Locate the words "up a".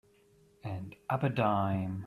1.11-1.29